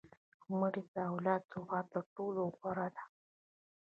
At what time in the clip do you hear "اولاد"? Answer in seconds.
1.11-1.41